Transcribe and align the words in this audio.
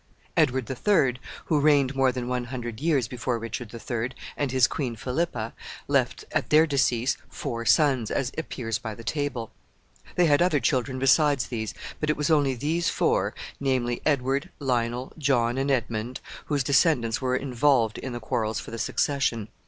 Edward 0.35 0.65
the 0.65 0.73
Third, 0.73 1.19
who 1.45 1.59
reigned 1.59 1.93
more 1.95 2.11
than 2.11 2.27
one 2.27 2.45
hundred 2.45 2.79
years 2.81 3.07
before 3.07 3.37
Richard 3.37 3.69
the 3.69 3.77
Third, 3.77 4.15
and 4.35 4.51
his 4.51 4.65
queen 4.65 4.95
Philippa, 4.95 5.53
left 5.87 6.25
at 6.31 6.49
their 6.49 6.65
decease 6.65 7.17
four 7.29 7.67
sons, 7.67 8.09
as 8.09 8.31
appears 8.35 8.79
by 8.79 8.95
the 8.95 9.03
table.[C] 9.03 9.51
They 10.15 10.25
had 10.25 10.41
other 10.41 10.59
children 10.59 10.97
besides 10.97 11.45
these, 11.49 11.75
but 11.99 12.09
it 12.09 12.17
was 12.17 12.31
only 12.31 12.55
these 12.55 12.89
four, 12.89 13.35
namely, 13.59 14.01
Edward, 14.03 14.49
Lionel, 14.57 15.13
John, 15.19 15.59
and 15.59 15.69
Edmund, 15.69 16.19
whose 16.45 16.63
descendants 16.63 17.21
were 17.21 17.35
involved 17.35 17.99
in 17.99 18.11
the 18.11 18.19
quarrels 18.19 18.59
for 18.59 18.71
the 18.71 18.79
succession. 18.79 19.49